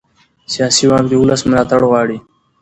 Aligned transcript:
سیاسي 0.53 0.83
واک 0.89 1.05
د 1.09 1.13
ولس 1.21 1.41
ملاتړ 1.49 1.81
غواړي 1.89 2.17